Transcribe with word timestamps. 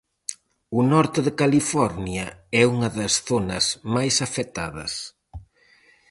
O 0.79 0.81
norte 0.93 1.19
de 1.27 1.33
California 1.41 2.25
é 2.61 2.63
unha 2.73 2.89
das 2.97 3.13
zonas 3.27 3.65
máis 3.95 4.15
afectadas. 4.27 4.93